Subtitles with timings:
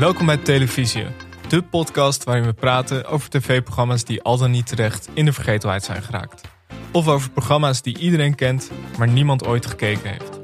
[0.00, 1.06] Welkom bij Televisie,
[1.48, 5.84] de podcast waarin we praten over tv-programma's die al dan niet terecht in de vergetelheid
[5.84, 6.48] zijn geraakt.
[6.92, 10.38] Of over programma's die iedereen kent, maar niemand ooit gekeken heeft.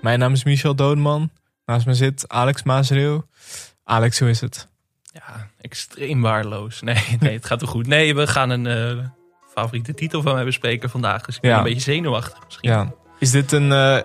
[0.00, 1.30] Mijn naam is Michel Dodeman.
[1.66, 3.26] Naast me zit Alex Maasreeuw.
[3.84, 4.68] Alex, hoe is het?
[5.02, 6.80] Ja, extreem waardeloos.
[6.80, 7.86] Nee, nee, het gaat toch goed.
[7.86, 9.04] Nee, we gaan een eh,
[9.54, 11.22] favoriete titel van mij bespreken vandaag.
[11.22, 11.58] Dus ik ben Ja.
[11.58, 12.70] een beetje zenuwachtig misschien.
[12.70, 12.92] Ja.
[13.20, 13.72] Is dit een.
[13.72, 14.02] eh, eh,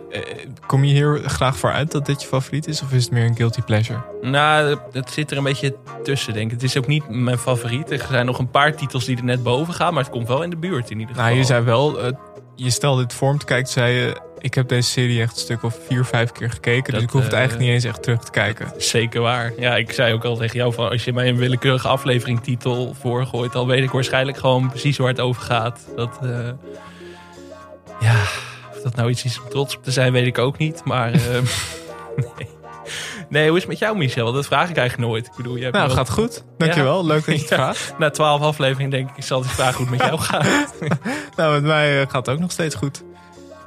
[0.65, 2.81] kom je hier graag voor uit dat dit je favoriet is?
[2.81, 3.99] Of is het meer een guilty pleasure?
[4.21, 6.51] Nou, het zit er een beetje tussen, denk ik.
[6.51, 7.91] Het is ook niet mijn favoriet.
[7.91, 9.93] Er zijn nog een paar titels die er net boven gaan.
[9.93, 11.29] Maar het komt wel in de buurt in ieder geval.
[11.29, 11.99] Nou, je zei wel.
[12.01, 12.11] eh,
[12.55, 13.71] je stelde dit voor om te kijken.
[13.71, 14.21] Zei je.
[14.39, 16.83] Ik heb deze serie echt een stuk of vier, vijf keer gekeken.
[16.83, 18.67] dus Dat, ik hoef het eigenlijk niet eens echt terug te kijken.
[18.77, 19.51] Zeker waar.
[19.59, 22.93] Ja, ik zei ook al tegen jou van als je mij een willekeurige aflevering titel
[22.99, 25.79] voorgooit, dan weet ik waarschijnlijk gewoon precies waar het over gaat.
[25.95, 26.19] Dat,
[27.99, 28.15] ja,
[28.85, 30.81] dat nou iets is om trots op te zijn, weet ik ook niet.
[30.83, 31.19] Maar eh,
[32.37, 32.47] nee.
[33.29, 34.31] nee, hoe is het met jou, Michel?
[34.31, 35.25] Dat vraag ik eigenlijk nooit.
[35.25, 36.43] Ik bedoel, je hebt Nou, wel- gaat goed.
[36.57, 37.05] Dankjewel.
[37.05, 37.55] Leuk dat je het Ja.
[37.55, 37.93] vraagt.
[37.97, 40.73] Na twaalf afleveringen denk ik, ik zal die vraag het met jou gaat.
[41.35, 43.03] Nou, met mij eh, gaat het ook nog steeds goed.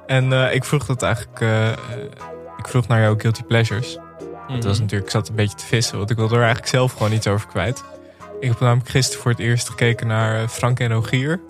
[0.06, 1.40] En eh, ik vroeg dat eigenlijk.
[2.58, 3.98] ik vroeg naar jouw guilty pleasures.
[4.48, 6.92] Het was natuurlijk, ik zat een beetje te vissen, want ik wilde er eigenlijk zelf
[6.92, 7.84] gewoon iets over kwijt.
[8.40, 11.40] Ik heb namelijk gisteren voor het eerst gekeken naar Frank en Rogier.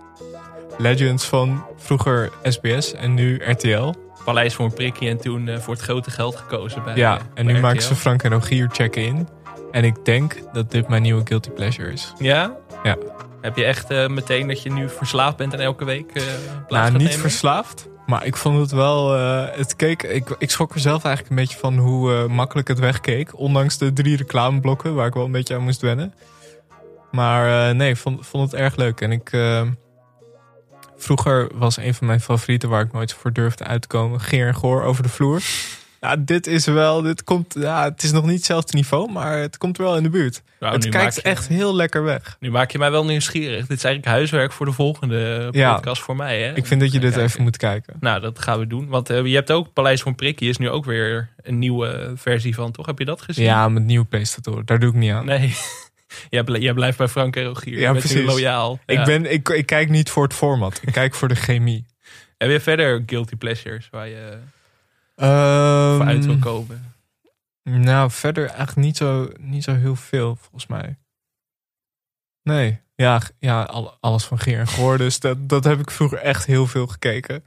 [0.78, 3.94] Legends van vroeger SBS en nu RTL.
[4.24, 7.22] Paleis voor een prikje en toen eh, voor het grote geld gekozen bij ja, eh,
[7.34, 9.28] en bij nu maken ze Frank en Rogier checken in.
[9.70, 12.12] En ik denk dat dit mijn nieuwe guilty pleasure is.
[12.18, 12.56] Ja?
[12.82, 12.96] Ja.
[13.40, 16.12] Heb je echt eh, meteen dat je nu verslaafd bent en elke week
[16.66, 17.18] plaats Nou, niet nemen?
[17.18, 17.88] verslaafd.
[18.06, 19.12] Maar ik vond het wel.
[19.12, 23.38] het keek, ik, ik schrok er zelf eigenlijk een beetje van hoe makkelijk het wegkeek.
[23.38, 26.14] Ondanks de drie reclameblokken waar ik wel een beetje aan moest wennen.
[27.10, 29.00] Maar nee, vond, vond het erg leuk.
[29.00, 29.30] En ik.
[30.98, 34.20] Vroeger was een van mijn favorieten waar ik nooit voor durfde uit te komen.
[34.20, 35.42] Geer en Goor over de vloer.
[36.00, 37.02] Ja, dit is wel.
[37.02, 40.08] Dit komt, ja, het is nog niet hetzelfde niveau, maar het komt wel in de
[40.08, 40.42] buurt.
[40.60, 42.36] Nou, het kijkt je- echt heel lekker weg.
[42.40, 43.66] Nu maak je mij wel nieuwsgierig.
[43.66, 45.74] Dit is eigenlijk huiswerk voor de volgende Ja.
[45.74, 46.42] podcast voor mij.
[46.42, 46.54] Hè?
[46.54, 47.28] Ik vind dat je dit kijken.
[47.28, 47.94] even moet kijken.
[48.00, 48.88] Nou, dat gaan we doen.
[48.88, 52.54] Want eh, je hebt ook Paleis van Prikkie is nu ook weer een nieuwe versie
[52.54, 52.86] van, toch?
[52.86, 53.44] Heb je dat gezien?
[53.44, 54.66] Ja, met nieuwe presentatoren.
[54.66, 55.24] Daar doe ik niet aan.
[55.26, 55.54] Nee.
[56.28, 57.78] Jij, bl- jij blijft bij Frank en Rogier.
[57.78, 58.24] Ja, precies.
[58.26, 58.78] loyaal.
[58.86, 58.98] Ja.
[59.00, 60.80] Ik, ben, ik, ik kijk niet voor het format.
[60.82, 61.86] Ik kijk voor de chemie.
[62.38, 64.38] Heb je verder guilty pleasures waar je
[65.14, 66.92] Ehm, voor uit wil komen?
[67.62, 70.96] Nou, verder eigenlijk niet zo, niet zo heel veel, volgens mij.
[72.42, 72.80] Nee.
[72.94, 74.98] Ja, ja al- alles van Geer en Goor.
[74.98, 77.44] Dus dat, dat heb ik vroeger echt heel veel gekeken.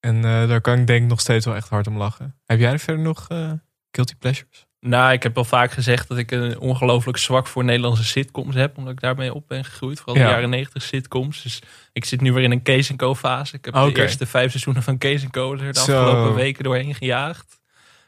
[0.00, 2.38] En eh, daar kan ik denk ik nog steeds wel echt hard om lachen.
[2.44, 3.52] Heb jij er verder nog eh,
[3.90, 4.66] guilty pleasures?
[4.80, 8.76] Nou, ik heb al vaak gezegd dat ik een ongelooflijk zwak voor Nederlandse sitcoms heb.
[8.76, 9.96] Omdat ik daarmee op ben gegroeid.
[9.98, 10.28] Vooral de Ja.
[10.30, 11.42] jaren 90 sitcoms.
[11.42, 11.62] Dus
[11.92, 13.56] ik zit nu weer in een Kees Co fase.
[13.56, 17.60] Ik heb de eerste vijf seizoenen van Kees Co er de afgelopen weken doorheen gejaagd.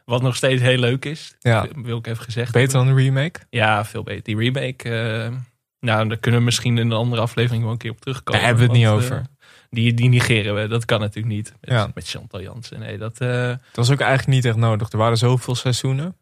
[0.04, 1.34] Wat nog steeds heel leuk is.
[1.38, 1.66] Ja.
[1.74, 2.86] Wil ik even gezegd Beter hebben.
[2.94, 3.40] dan een remake?
[3.50, 4.22] Ja, veel beter.
[4.22, 4.88] Die remake.
[4.90, 5.32] eh,
[5.80, 8.40] nou, daar kunnen we misschien in een andere aflevering wel een keer op terugkomen.
[8.40, 9.16] Daar hebben we het niet over.
[9.16, 9.22] eh,
[9.70, 10.66] die, die negeren we.
[10.68, 11.52] Dat kan natuurlijk niet.
[11.60, 11.90] Met, Ja.
[11.94, 12.78] met Chantal Jansen.
[12.80, 13.20] Nee, dat...
[13.20, 14.90] eh, Het was ook eigenlijk niet echt nodig.
[14.92, 16.16] Er waren zoveel seizoenen.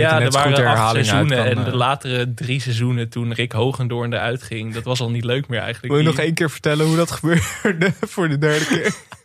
[0.00, 1.76] Ja, er de waren acht seizoenen kan, en de eh.
[1.76, 5.92] latere drie seizoenen toen Rick Hoogendoorn eruit ging, dat was al niet leuk meer eigenlijk.
[5.92, 8.94] Wil je nog één keer vertellen hoe dat gebeurde voor de derde keer?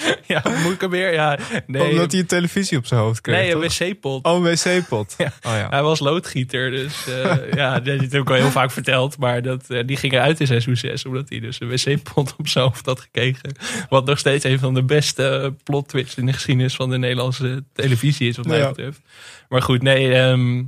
[0.26, 1.12] Ja, moet ik er weer?
[1.12, 1.90] Ja, nee.
[1.90, 4.24] Omdat hij een televisie op zijn hoofd kreeg, nee, een wc-pot.
[4.24, 5.14] Oh, een wc-pot.
[5.18, 5.26] Ja.
[5.26, 5.66] Oh ja.
[5.70, 9.18] Hij was loodgieter, dus eh, ja, dat heb ik al heel vaak verteld.
[9.18, 12.48] Maar dat, eh, die ging eruit in seizoen 6, omdat hij dus een wc-pot op
[12.48, 13.54] zijn hoofd had gekregen.
[13.88, 16.98] Wat nog steeds een van de beste eh, plot twists in de geschiedenis van de
[16.98, 18.68] Nederlandse televisie is, wat mij Ja.
[18.68, 19.00] betreft.
[19.48, 20.62] Maar goed, nee, ehm,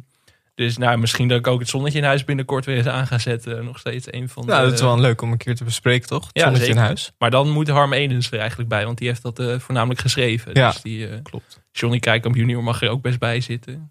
[0.55, 3.19] dus nou, misschien dat ik ook het zonnetje in huis binnenkort weer eens aan ga
[3.19, 3.65] zetten.
[3.65, 4.65] Nog steeds een van Nou, de...
[4.65, 6.27] dat is wel leuk om een keer te bespreken, toch?
[6.27, 7.13] Het Ja, zonnetje in huis.
[7.19, 10.55] Maar dan moet Harm Edens er eigenlijk bij, want die heeft dat eh, voornamelijk geschreven.
[10.55, 11.61] Ja, dus die, eh, klopt.
[11.73, 13.91] Johnny Kijkamp junior mag er ook best bij zitten.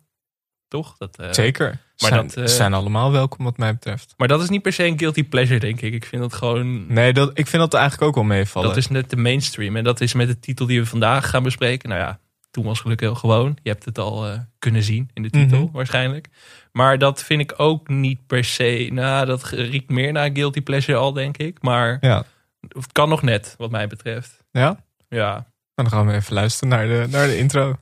[0.68, 0.98] Toch?
[0.98, 1.70] Dat, eh, Zeker.
[1.70, 4.14] maar zijn, dat, ze zijn allemaal welkom wat mij betreft.
[4.18, 5.94] Maar dat is niet per se een guilty pleasure, denk ik.
[5.94, 6.94] Ik vind dat gewoon...
[6.94, 8.68] Nee, dat, ik vind dat eigenlijk ook wel meevallen.
[8.68, 9.76] Dat is net de mainstream.
[9.76, 11.90] En dat is met de titel die we vandaag gaan bespreken.
[11.90, 12.20] Nou ja,
[12.52, 13.58] toen was gelukkig heel gewoon.
[13.64, 15.72] Je hebt het al eh, kunnen zien in de titel Mhm.
[15.72, 16.28] waarschijnlijk.
[16.72, 18.90] Maar dat vind ik ook niet per se...
[18.94, 21.62] Nou, dat riekt meer naar guilty pleasure al, denk ik.
[21.62, 22.24] Maar Ja.
[22.68, 24.44] het kan nog net, wat mij betreft.
[24.52, 24.84] ja?
[25.10, 25.44] Ja, Nou,
[25.76, 27.76] dan gaan we even luisteren naar de, naar de intro.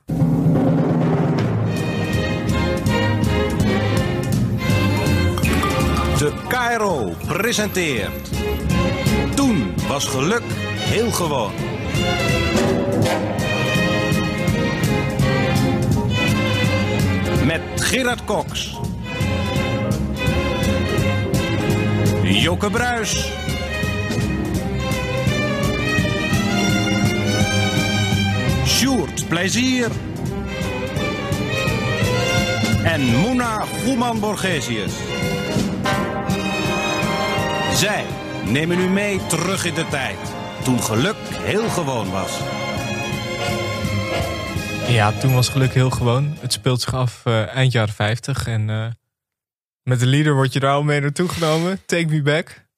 [6.18, 8.30] De KRO presenteert.
[9.34, 10.42] Toen was geluk
[10.78, 11.52] heel gewoon.
[17.50, 18.78] Met Gerard Cox.
[22.22, 23.32] Joke Bruis.
[28.66, 29.88] Sjoerd Plezier.
[32.84, 34.92] En Muna Goeman Borgesius.
[37.74, 38.04] Zij
[38.44, 40.18] nemen u mee terug in de tijd.
[40.64, 42.59] Toen geluk heel gewoon was.
[44.90, 46.36] Ja, toen was geluk heel gewoon.
[46.40, 48.86] Het speelt zich af eh, eind jaren 50 en eh,
[49.82, 51.80] met de leader word je daar al mee naartoe genomen.
[51.86, 52.68] Take me back.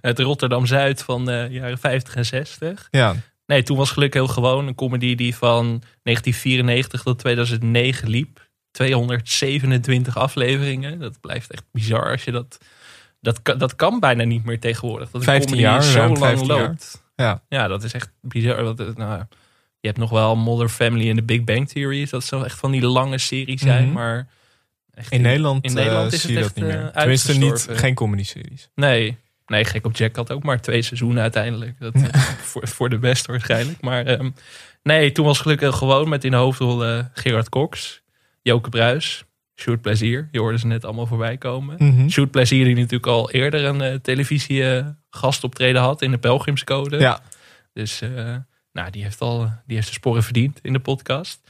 [0.00, 2.88] Het Rotterdam-Zuid van de jaren 50 en 60.
[2.90, 3.14] Ja,
[3.46, 4.66] Nee, toen was geluk heel gewoon.
[4.66, 5.64] Een comedy die van
[6.02, 8.48] 1994 tot 2009 liep.
[8.70, 10.98] 227 afleveringen.
[10.98, 12.58] Dat blijft echt bizar als je dat...
[13.20, 15.10] Dat, kan- dat kan bijna niet meer tegenwoordig.
[15.10, 16.58] Dat een 15 comedy jaar, zo lang 15 jaar.
[16.68, 17.02] loopt.
[17.14, 17.42] ja.
[17.48, 18.58] Ja, dat is echt bizar.
[18.64, 19.22] Het- nou,
[19.80, 22.06] je hebt nog wel Modern Family en The Big Bang Theory.
[22.10, 23.84] Dat zou echt van die lange series zijn.
[23.84, 23.92] Mhm.
[23.92, 24.28] Maar
[24.94, 26.92] echt In Nederland, in Nederland eh, is zie het je dat echt, niet eh, meer.
[26.92, 28.68] Tenminste, niet, geen comedy-series.
[28.74, 29.16] Nee.
[29.46, 31.78] Nee, Gek op Jack had ook maar twee seizoenen uiteindelijk.
[31.78, 31.92] Dat,
[32.50, 33.80] voor, voor de best waarschijnlijk.
[33.80, 34.30] Maar ehm,
[34.82, 38.02] nee, toen was gelukkig gewoon met in de hoofdrol eh, Gerard Cox,
[38.42, 39.24] Joke Bruis,
[39.60, 40.28] Sjoerd Plezier.
[40.30, 41.76] Je hoorde ze net allemaal voorbij komen.
[41.78, 42.08] Mhm.
[42.08, 46.98] Sjoerd Plezier die natuurlijk al eerder een eh, televisie eh, gastoptreden had in de Pelgrimscode.
[46.98, 47.20] Ja,
[47.72, 48.36] Dus eh,
[48.72, 51.40] nou, die heeft al die heeft de sporen verdiend in de podcast.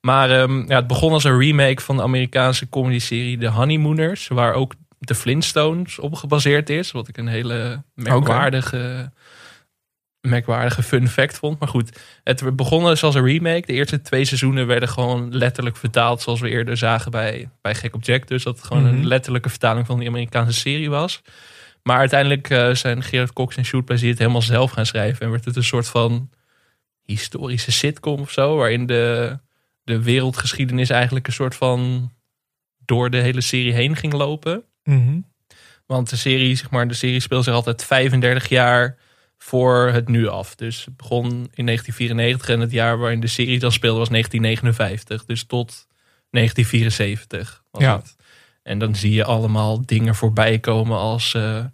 [0.00, 4.28] Maar ehm, ja, het begon als een remake van de Amerikaanse comedy-serie The Honeymooners.
[4.28, 6.90] Waar ook de Flintstones op gebaseerd is.
[6.90, 9.12] Wat ik een hele merkwaardige,
[10.20, 11.58] merkwaardige fun fact vond.
[11.58, 13.66] Maar goed, het begon dus als een remake.
[13.66, 16.22] De eerste twee seizoenen werden gewoon letterlijk vertaald.
[16.22, 18.26] Zoals we eerder zagen bij, bij Gek op Jack.
[18.26, 18.94] Dus dat het gewoon Mhm.
[18.94, 21.22] een letterlijke vertaling van die Amerikaanse serie was.
[21.82, 25.24] Maar uiteindelijk eh, zijn Gerard Cox en Sjoerd Plezier het helemaal zelf gaan schrijven.
[25.24, 26.30] En werd het een soort van
[27.04, 28.56] historische sitcom of zo.
[28.56, 29.38] Waarin de,
[29.84, 32.12] de wereldgeschiedenis eigenlijk een soort van
[32.84, 34.64] door de hele serie heen ging lopen.
[34.84, 35.20] Mhm.
[35.86, 38.96] Want de serie, zeg maar, de serie speelt zich altijd 35 jaar
[39.38, 40.54] voor het nu af.
[40.54, 45.24] Dus het begon in 1994 en het jaar waarin de serie dan speelde was 1959.
[45.24, 45.86] Dus tot
[46.30, 47.96] 1974 was Ja.
[47.96, 48.16] het.
[48.62, 51.64] En dan zie je allemaal dingen voorbij komen als, eh,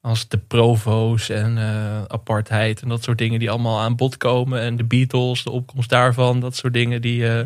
[0.00, 4.60] als de provo's en eh, apartheid en dat soort dingen die allemaal aan bod komen.
[4.60, 7.44] En de Beatles, de opkomst daarvan, dat soort dingen die eh,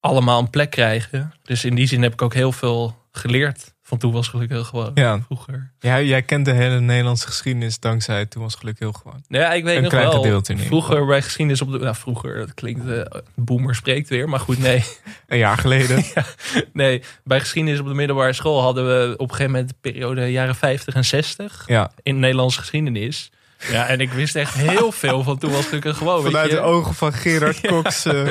[0.00, 1.32] allemaal een plek krijgen.
[1.42, 4.90] Dus in die zin heb ik ook heel veel geleerd van toen was gelukkig gewoon
[4.94, 5.20] Ja.
[5.26, 5.70] vroeger.
[5.80, 9.24] ja, jij kent de hele Nederlandse geschiedenis dankzij Toen was geluk heel gewoon.
[9.28, 10.16] Ja, ik weet Een nog klein wel.
[10.22, 11.78] gedeelte in ieder vroeger bij geschiedenis op de.
[11.78, 12.88] Nou, vroeger, dat klinkt.
[12.88, 14.84] eh boomer spreekt weer, maar goed, nee.
[15.26, 16.04] Een jaar geleden.
[16.72, 20.30] nee, bij geschiedenis op de middelbare school hadden we op een gegeven moment de periode
[20.32, 23.30] jaren 50 en 60 ja, in Nederlandse geschiedenis.
[23.70, 26.22] Ja, en ik wist echt heel veel van toen was gelukkig gewoon.
[26.22, 28.04] weet vanuit de ogen van Gerard Cox.
[28.04, 28.28] eh,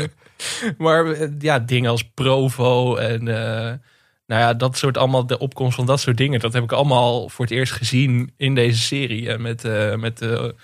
[0.77, 3.27] Maar eh, ja, dingen als Provo en
[4.29, 7.29] nou ja, dat soort allemaal, de opkomst van dat soort dingen, dat heb ik allemaal
[7.29, 9.37] voor het eerst gezien in deze serie.
[9.37, 10.55] Met, eh met de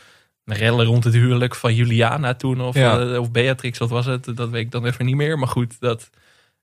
[0.45, 2.99] rellen rond het huwelijk van Juliana toen, of, Ja.
[2.99, 4.35] eh, of Beatrix, wat was het?
[4.35, 5.39] Dat weet ik dan even niet meer.
[5.39, 6.09] Maar goed, dat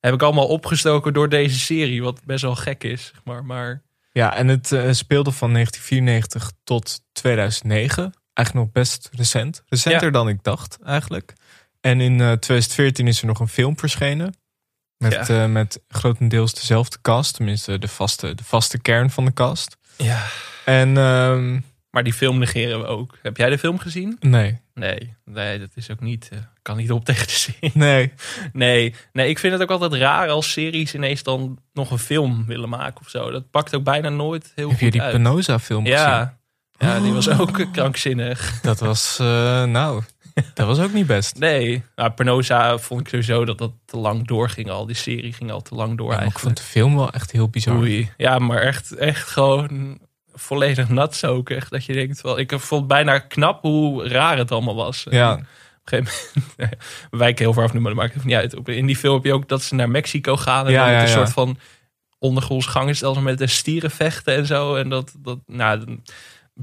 [0.01, 3.45] heb ik allemaal opgestoken door deze serie, wat best wel gek is, zeg maar.
[3.45, 3.83] Maar
[4.13, 8.13] ja, en het eh, speelde van 1994 tot 2009.
[8.33, 9.63] Eigenlijk nog best recent.
[9.69, 10.11] Recenter Ja.
[10.13, 11.33] dan ik dacht, eigenlijk.
[11.81, 14.35] En in eh, 2014 is er nog een film verschenen.
[15.03, 15.43] Met, Ja.
[15.43, 17.35] eh, met grotendeels dezelfde cast.
[17.35, 19.77] Tenminste, de vaste, de vaste kern van de cast.
[19.97, 20.23] ja.
[20.65, 21.61] En ehm,
[21.91, 23.19] Maar die film negeren we ook.
[23.23, 24.17] Heb jij de film gezien?
[24.21, 26.29] nee, Nee, nee, dat is ook niet.
[26.33, 27.71] eh, kan niet op tegen de serie.
[27.75, 28.13] nee.
[28.53, 32.47] Nee, nee, ik vind het ook altijd raar als series ineens dan nog een film
[32.47, 33.31] willen maken of zo.
[33.31, 35.13] Dat pakt ook bijna nooit heel Heb je goed die uit.
[35.13, 35.99] Penosa film gezien?
[35.99, 36.37] Ja,
[36.79, 38.61] ja, die was ook krankzinnig.
[38.61, 40.03] Dat was, eh, nou,
[40.55, 41.39] dat was ook niet best.
[41.39, 44.87] Nee, maar Penosa vond ik sowieso dat dat te lang doorging al.
[44.87, 46.57] Die serie ging al te lang door Ja, maar ik vond eigenlijk.
[46.57, 47.77] de film wel echt heel bizar.
[47.77, 48.11] Oei.
[48.17, 49.99] Ja, maar echt, echt gewoon
[50.35, 51.51] volledig nat ook.
[51.51, 55.07] Echt dat je denkt, wel, ik vond bijna knap hoe raar het allemaal was.
[55.11, 55.47] Ja, Op een
[55.85, 56.77] gegeven moment,
[57.11, 58.55] we wijken heel ver af nu, maar dat maakt het niet uit.
[58.65, 61.01] In die film heb je ook dat ze naar Mexico gaan en Ja, dan ja,
[61.01, 61.13] een ja.
[61.13, 61.59] soort van
[62.19, 64.75] ondergronds gangenstelsel met de stieren vechten en zo.
[64.75, 65.99] En dat, dat nou,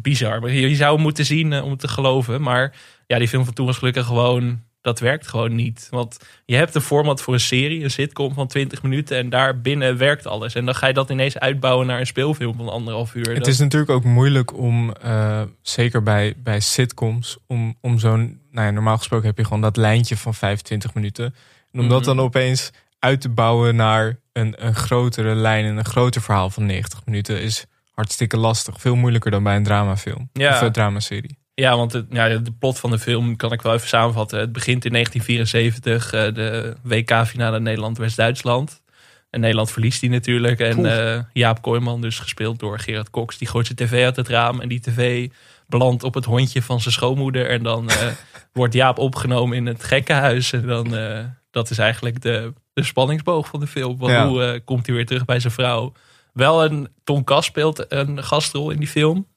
[0.01, 0.41] bizar.
[0.41, 2.41] Maar je, zou hem moeten zien eh, om te geloven.
[2.41, 2.75] Maar
[3.07, 5.87] ja, die film van toen was gelukkig gewoon, dat werkt gewoon niet.
[5.89, 9.61] Want je hebt een format voor een serie, een sitcom van 20 minuten en daar
[9.61, 10.55] binnen werkt alles.
[10.55, 13.33] En dan ga je dat ineens uitbouwen naar een speelfilm van anderhalf uur.
[13.33, 18.65] het is natuurlijk ook moeilijk om, eh, zeker bij, bij sitcoms, om, om zo'n, nou
[18.65, 21.35] ja, normaal gesproken heb je gewoon dat lijntje van 25 minuten.
[21.71, 22.07] En om dat Mhm.
[22.07, 26.65] dan opeens uit te bouwen naar een, een grotere lijn en een groter verhaal van
[26.65, 27.65] 90 minuten is
[27.99, 28.75] hartstikke lastig.
[28.77, 30.53] Veel moeilijker dan bij een dramafilm Ja.
[30.53, 31.37] of een dramaserie.
[31.53, 34.39] Ja, want het, ja, de plot van de film kan ik wel even samenvatten.
[34.39, 38.81] Het begint in 1974, eh, de WK-finale Nederland-West-Duitsland.
[39.29, 40.59] En Nederland verliest die natuurlijk.
[40.59, 44.27] En eh, Jaap Kooijman, dus gespeeld door Gerard Cox, die gooit zijn tv uit het
[44.27, 44.59] raam.
[44.61, 45.29] En die tv
[45.67, 47.49] belandt op het hondje van zijn schoonmoeder.
[47.49, 48.07] En dan eh,
[48.53, 50.53] wordt Jaap opgenomen in het gekkenhuis.
[50.53, 51.19] En dan, eh,
[51.51, 53.97] dat is eigenlijk de, de spanningsboog van de film.
[53.97, 54.27] Want Ja.
[54.27, 55.93] hoe komt hij weer terug bij zijn vrouw?
[56.33, 56.87] Wel een
[57.23, 59.27] Kas speelt een gastrol in die film.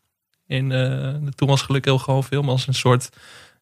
[0.47, 0.79] In eh,
[1.21, 2.49] de Toen was geluk heel gewoon film.
[2.49, 3.09] Als een soort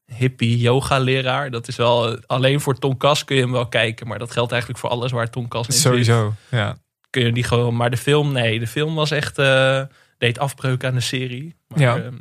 [0.07, 1.51] hippie yoga leraar.
[1.51, 4.07] Dat is wel, alleen voor Ton Kas kun je hem wel kijken.
[4.07, 5.83] Maar dat geldt eigenlijk voor alles waar Kas in zit.
[5.83, 6.77] Sowieso, ja.
[7.11, 8.59] Kun je die gewoon, maar de film, nee.
[8.59, 9.83] De film was echt, eh,
[10.19, 11.55] deed afbreuk aan de serie.
[11.69, 11.97] Maar, Ja.
[11.97, 12.15] ehm,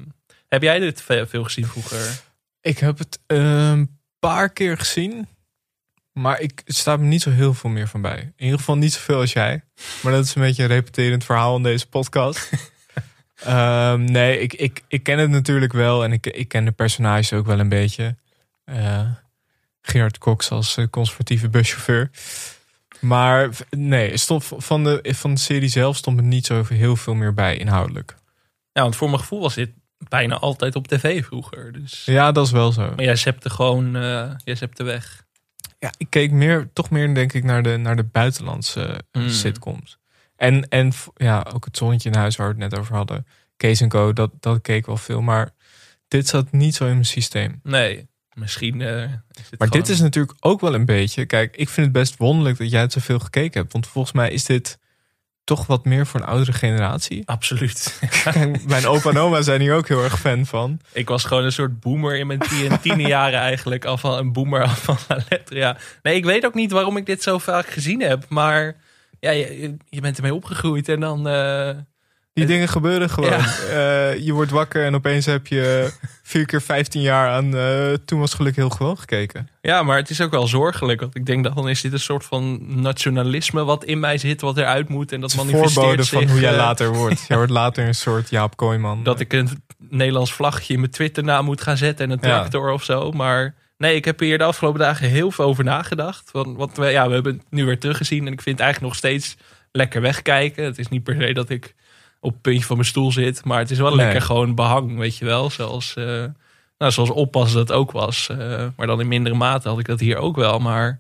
[0.48, 2.22] heb jij dit ve- veel gezien vroeger?
[2.62, 5.28] Ik heb het een paar keer gezien.
[6.20, 8.20] Maar ik, staat me niet zo heel veel meer van bij.
[8.20, 9.64] In ieder geval niet zoveel als jij.
[10.02, 12.50] Maar dat is een beetje een repeterend verhaal in deze podcast.
[13.40, 16.04] Ehm, nee, ik, ik, ik ken het natuurlijk wel.
[16.04, 18.16] En ik, ik ken de personages ook wel een beetje.
[18.64, 19.10] Eh
[19.82, 22.10] Gerard Cox als eh, conservatieve buschauffeur.
[23.00, 27.14] Maar nee, stond van de, van de serie zelf stond me niet zo heel veel
[27.14, 28.16] meer bij inhoudelijk.
[28.72, 31.72] Ja, want voor mijn gevoel was dit bijna altijd op tv vroeger.
[31.72, 32.06] Dus.
[32.06, 32.94] Ja, dat is wel zo.
[32.96, 35.28] Maar jij zepte gewoon, eh jij zepte weg.
[35.80, 38.82] Ja, ik keek meer, toch meer denk ik naar de, naar de buitenlandse
[39.12, 39.30] eh, Mm.
[39.30, 39.98] sitcoms.
[40.36, 43.28] En, en ja, ook het zonnetje in huis waar we het net over hadden.
[43.58, 45.22] Kees Co, dat, dat keek wel veel.
[45.22, 45.50] Maar
[46.08, 47.60] dit zat niet zo in mijn systeem.
[47.64, 48.82] Nee, misschien.
[48.82, 49.18] eh, Maar
[49.50, 51.26] gewoon- dit is natuurlijk ook wel een beetje...
[51.26, 53.74] Kijk, ik vind het best wonderlijk dat jij het zoveel gekeken hebt.
[53.74, 54.80] Want volgens mij is dit
[55.50, 57.22] toch wat meer voor een oudere generatie.
[57.26, 58.00] Absoluut.
[58.68, 60.80] Mijn opa en oma zijn hier ook heel erg fan van.
[60.94, 63.86] ik was gewoon een soort boomer in mijn tien, tiende jaren eigenlijk.
[63.86, 65.78] Al van een boomer af van la.
[66.04, 68.26] Nee, ik weet ook niet waarom ik dit zo vaak gezien heb.
[68.28, 68.76] Maar
[69.20, 71.28] ja, je, je bent ermee opgegroeid en dan...
[71.28, 71.70] eh,
[72.40, 73.30] Die dingen gebeuren gewoon.
[73.30, 73.46] Ja.
[73.70, 75.92] Eh, je wordt wakker en opeens heb je
[76.24, 79.50] vier keer 15 jaar aan eh, Toen was geluk heel gewoon gekeken.
[79.62, 81.00] Ja, maar het is ook wel zorgelijk.
[81.00, 84.42] Want ik denk dat dan is dit een soort van nationalisme wat in mij zit,
[84.42, 85.12] wat eruit moet.
[85.12, 87.26] En dat Het manifesteert voorbode van zich, hoe jij eh, later wordt.
[87.28, 89.04] Jij wordt later een soort Jaap Kooijman.
[89.04, 92.38] Dat ik een Nederlands vlagje in mijn Twitternaam moet gaan zetten en een Ja.
[92.38, 93.12] tractor of zo.
[93.12, 96.32] Maar nee, ik heb hier de afgelopen dagen heel veel over nagedacht.
[96.32, 98.94] Want, want we, ja, we hebben het nu weer teruggezien en ik vind het eigenlijk
[98.94, 99.36] nog steeds
[99.72, 100.64] lekker wegkijken.
[100.64, 101.76] Het is niet per se dat ik
[102.20, 104.06] op het puntje van mijn stoel zit, maar het is wel Nee.
[104.06, 105.50] lekker gewoon behang, weet je wel.
[105.50, 106.24] Zoals, eh,
[106.78, 108.30] nou, zoals oppassen dat ook was.
[108.30, 110.60] Eh, maar dan in mindere mate had ik dat hier ook wel.
[110.60, 111.00] Maar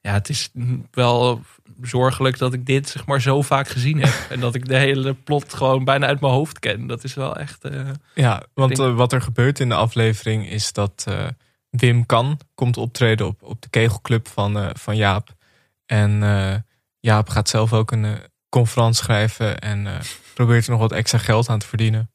[0.00, 0.50] ja, het is
[0.90, 1.40] wel
[1.82, 4.14] zorgelijk dat ik dit zeg maar zo vaak gezien heb.
[4.30, 6.86] en dat ik de hele plot gewoon bijna uit mijn hoofd ken.
[6.86, 7.64] Dat is wel echt...
[7.64, 7.80] eh,
[8.14, 11.06] Ja, want denk- wat er gebeurt in de aflevering is dat
[11.70, 15.28] Wim Kan komt optreden op, op de kegelclub van, van Jaap.
[15.86, 16.22] En
[17.00, 18.06] Jaap gaat zelf ook een
[18.58, 19.92] conferentie schrijven en eh,
[20.34, 22.10] probeert er nog wat extra geld aan te verdienen.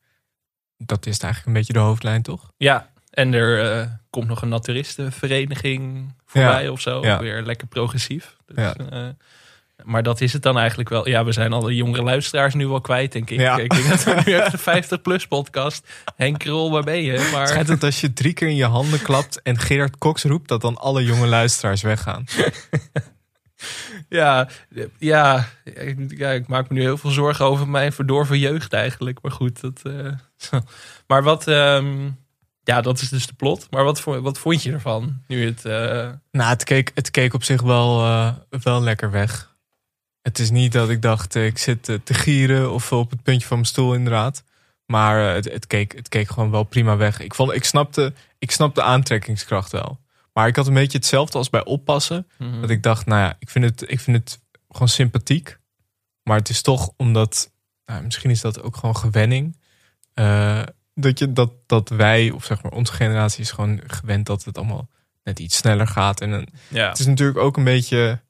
[0.77, 2.51] Dat is eigenlijk een beetje de hoofdlijn, toch?
[2.57, 7.01] Ja, en er eh, komt nog een naturistenvereniging voorbij of zo.
[7.01, 7.19] ja.
[7.19, 8.35] Weer lekker progressief.
[8.45, 8.73] Dus, Ja.
[8.75, 9.07] eh,
[9.83, 11.07] maar dat is het dan eigenlijk wel.
[11.07, 13.39] Ja, we zijn alle jongere luisteraars nu wel kwijt, denk ik.
[13.39, 13.57] Ja.
[13.57, 15.87] Ik denk dat we nu echt de 50-plus podcast.
[16.15, 17.11] Henk Krol, waar ben je?
[17.11, 20.23] Het Maar schijnt dat als je drie keer in je handen klapt en Gerard Cox
[20.23, 22.23] roept, dat dan alle jonge luisteraars weggaan.
[24.09, 24.47] ja,
[24.97, 29.21] ja, ik- maak me nu heel veel zorgen over mijn verdorven jeugd eigenlijk.
[29.21, 29.79] Maar goed, dat...
[29.83, 30.59] eh,
[31.07, 31.47] maar wat...
[31.47, 32.09] ehm,
[32.63, 33.67] ja, dat is dus de plot.
[33.71, 35.21] Maar wat, wat vond je ervan?
[35.27, 35.65] Nu het...
[35.65, 39.47] eh, Nou, het keek, het keek op zich wel, eh, wel lekker weg.
[40.21, 43.57] Het is niet dat ik dacht, ik zit te gieren of op het puntje van
[43.57, 44.43] mijn stoel inderdaad.
[44.85, 47.19] Maar het, het, keek, het keek gewoon wel prima weg.
[47.19, 49.99] Ik, vond, ik, snapte, ik snapte de aantrekkingskracht wel.
[50.33, 52.27] Maar ik had een beetje hetzelfde als bij oppassen.
[52.37, 52.61] mhm.
[52.61, 55.57] Dat ik dacht, nou ja, ik vind het, ik vind het gewoon sympathiek.
[56.23, 57.51] Maar het is toch omdat,
[57.85, 59.57] nou, misschien is dat ook gewoon gewenning.
[60.13, 60.61] eh,
[60.93, 64.57] dat, je, dat, dat wij, of zeg maar onze generatie is gewoon gewend dat het
[64.57, 64.89] allemaal
[65.23, 66.21] net iets sneller gaat.
[66.21, 66.89] En een, ja.
[66.89, 68.21] het is natuurlijk ook een beetje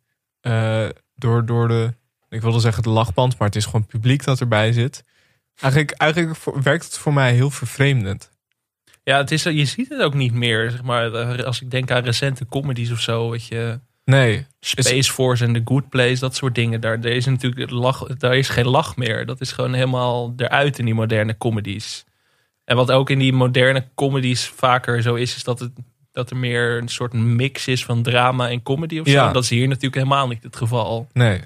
[0.42, 1.94] eh, door, door de,
[2.30, 5.04] ik wilde zeggen de lachband, maar het is gewoon publiek dat erbij zit.
[5.56, 8.30] Eigenlijk, eigenlijk werkt het voor mij heel vervreemdend.
[9.04, 10.72] Ja, het is, je ziet het ook niet meer.
[10.72, 13.30] Zeg maar, als ik denk aan recente comedies of zo.
[13.30, 13.80] Weet je,
[14.10, 16.82] Nee, Space Force en The Good Place, dat soort dingen.
[16.82, 19.26] Daar, daar is natuurlijk lach, daar is geen lach meer.
[19.26, 22.06] Dat is gewoon helemaal eruit in die moderne comedies.
[22.66, 25.72] En wat ook in die moderne comedies vaker zo is, is dat, het,
[26.12, 29.14] dat er meer een soort mix is van drama en comedy of zo.
[29.14, 29.32] Ja.
[29.32, 31.08] Dat is hier natuurlijk helemaal niet het geval.
[31.14, 31.42] nee.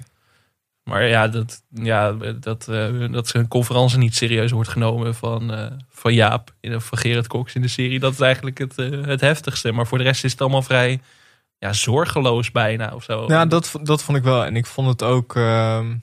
[0.84, 5.66] Maar ja, dat, ja, dat, eh, dat zijn conferentie niet serieus wordt genomen van, eh,
[5.88, 7.98] van Jaap in- van Gerard Cox in de serie.
[8.00, 9.72] Dat is eigenlijk het, eh, het heftigste.
[9.72, 11.00] Maar voor de rest is het allemaal vrij
[11.58, 13.24] ja, zorgeloos bijna of zo.
[13.28, 14.44] Ja, dat, dat vond ik wel.
[14.44, 15.94] En ik vond het ook, ehm,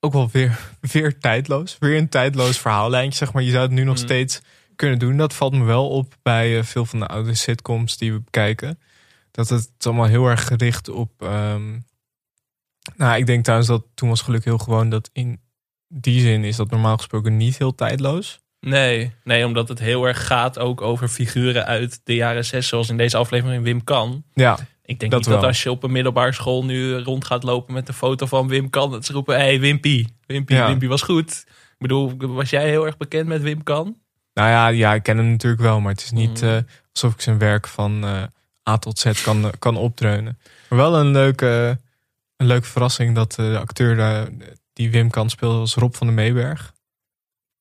[0.00, 0.58] ook wel weer,
[0.92, 1.76] weer tijdloos.
[1.80, 3.42] Weer een tijdloos verhaallijntje, zeg maar.
[3.42, 4.02] Je zou het nu nog Mm.
[4.02, 4.40] steeds
[4.76, 5.16] kunnen doen.
[5.16, 8.78] Dat valt me wel op bij veel van de oude sitcoms die we bekijken.
[9.30, 11.10] Dat het allemaal heel erg gericht op...
[11.18, 11.78] ehm,
[12.96, 14.88] nou, ik denk trouwens dat toen was geluk heel gewoon...
[14.88, 15.40] dat in
[15.88, 18.42] die zin is dat normaal gesproken niet heel tijdloos.
[18.60, 22.88] Nee, nee, omdat het heel erg gaat ook over figuren uit de jaren zes, zoals
[22.88, 24.24] in deze aflevering Wim Kan.
[24.34, 27.42] Ja, Ik denk Dat niet dat als je op een middelbare school nu rond gaat
[27.42, 30.66] lopen met een foto van Wim Kan, dat ze roepen, hé hey, Wimpy, Wimpy, Ja.
[30.66, 31.44] Wimpy was goed.
[31.48, 33.96] Ik bedoel, was jij heel erg bekend met Wim Kan?
[34.34, 36.48] Nou ja, ja, ik ken hem natuurlijk wel, maar het is niet Mm.
[36.48, 36.56] eh,
[36.92, 38.22] alsof ik zijn werk van eh,
[38.70, 40.38] A tot Z kan, kan opdreunen.
[40.68, 41.78] Maar wel een leuke,
[42.36, 44.28] een leuke verrassing dat eh, de acteur
[44.72, 46.72] die Wim kan speelde was Rob van der Meeberg.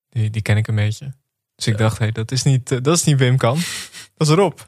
[0.10, 1.14] Die, die ken ik een beetje.
[1.56, 1.80] Dus ik Ja.
[1.80, 3.58] dacht, hé, dat, is niet, eh, dat is niet Wim kan.
[4.18, 4.60] Dat is Rob.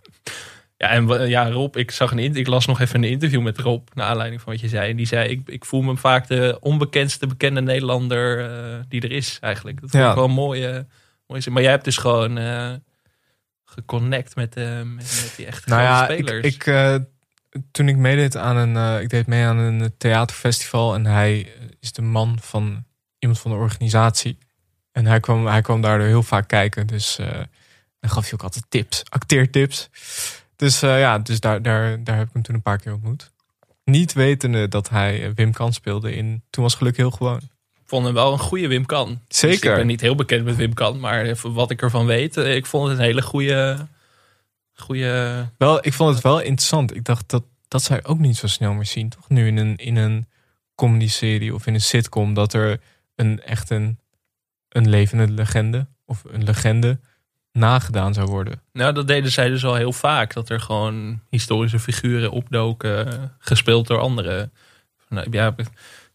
[0.77, 3.88] Ja, en ja, Rob, ik zag een ik las nog even een interview met Rob
[3.93, 4.89] naar aanleiding van wat je zei.
[4.91, 9.12] En die zei: ik, ik voel me vaak de onbekendste bekende Nederlander eh, die er
[9.12, 9.81] is eigenlijk.
[9.81, 10.09] Dat vond Ja.
[10.09, 10.88] ik wel mooie,
[11.27, 11.53] mooie zin.
[11.53, 12.74] Maar jij hebt dus gewoon eh
[13.65, 16.45] geconnect met, met, met die echte Nou ja, ik, spelers.
[16.55, 16.95] ik, eh,
[17.71, 21.91] toen ik meedeed aan een, eh, ik deed mee aan een theaterfestival en hij is
[21.91, 22.83] de man van
[23.19, 24.38] iemand van de organisatie.
[24.91, 27.19] En hij kwam, hij kwam daardoor heel vaak kijken, dus
[28.05, 29.89] en gaf je ook altijd tips, acteertips.
[30.55, 33.31] Dus eh, ja, dus daar, daar, daar heb ik hem toen een paar keer ontmoet.
[33.83, 37.39] Niet wetende dat hij Wim Kan speelde in Toen was geluk heel gewoon.
[37.85, 39.19] vond hem wel een goede Wim Kan.
[39.27, 39.69] Dus Zeker.
[39.69, 42.89] ik ben niet heel bekend met Wim Kan, maar wat ik ervan weet, ik vond
[42.89, 43.88] het een hele goede.
[44.75, 46.96] Goede Wel, ik vond het wel interessant.
[46.96, 49.29] Ik dacht dat dat zou je ook niet zo snel meer zien, toch?
[49.29, 50.27] Nu in een, in een
[50.75, 52.79] comedy-serie of in een sitcom, dat er
[53.15, 54.00] een echt een,
[54.70, 57.00] een levende legende of een legende
[57.51, 58.62] nagedaan zou worden.
[58.74, 60.34] Nou, dat deden zij dus al heel vaak.
[60.34, 64.51] Dat er gewoon historische figuren opdoken, gespeeld door anderen.
[65.10, 65.55] Nou, ja,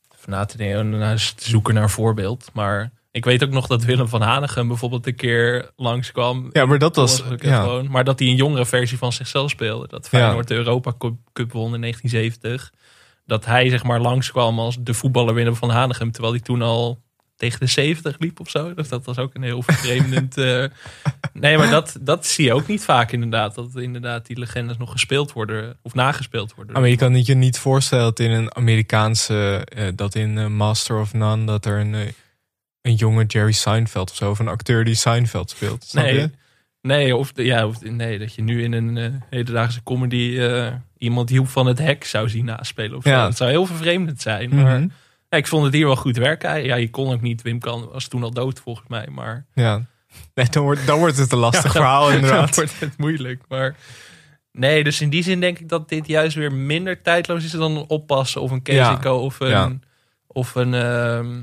[0.09, 2.51] van na te denken, te zoeken naar voorbeeld.
[2.53, 6.49] Maar ik weet ook nog dat Willem van Hanegem bijvoorbeeld een keer langskwam.
[6.53, 7.23] Ja, maar dat was.
[7.39, 9.89] Ja, gewoon, maar dat hij een jongere versie van zichzelf speelde.
[9.89, 10.93] Dat Feyenoord de Europa
[11.33, 12.73] Cup, won in 1970.
[13.27, 16.13] Dat hij zeg maar langskwam als de voetballer Willem van Hanegem.
[16.13, 17.03] Terwijl hij toen al
[17.37, 18.75] tegen de 70 liep of zo.
[18.75, 20.37] Dus dat was ook een heel vervreemdend...
[20.47, 20.65] eh,
[21.33, 23.55] nee, maar dat, dat zie je ook niet vaak inderdaad.
[23.55, 25.79] Dat inderdaad die legendes nog gespeeld worden.
[25.83, 26.75] Of nagespeeld worden.
[26.75, 30.39] Ah, maar je kan het je niet voorstellen dat in een Amerikaanse, eh, dat in
[30.39, 32.15] eh, Master of None, dat er een,
[32.83, 35.85] een jonge Jerry Seinfeld of zo, of een acteur die Seinfeld speelt.
[35.85, 36.15] Snap Nee.
[36.15, 36.31] je?
[36.83, 41.29] Nee, of, ja, of, nee, dat je nu in een eh, hedendaagse comedy eh, iemand
[41.29, 42.97] die Joep van het Hek zou zien naspelen.
[42.97, 43.11] Of zo.
[43.11, 43.25] Ja.
[43.25, 44.55] Dat zou heel vervreemdend zijn.
[44.55, 44.89] Maar Mhm.
[45.29, 46.65] ja, ik vond het hier wel goed werken.
[46.65, 47.43] Ja, je kon ook niet.
[47.43, 49.07] Wim kan was toen al dood volgens mij.
[49.11, 49.87] Maar Ja.
[50.35, 52.55] Nee, dan wordt, dan wordt het een lastig Ja, verhaal dan inderdaad.
[52.57, 53.43] wordt het moeilijk.
[53.49, 53.77] Maar
[54.53, 57.77] nee, dus in die zin denk ik dat dit juist weer minder tijdloos is dan
[57.77, 59.83] een oppassen of een Kenzico of een
[60.27, 61.41] of een ehm,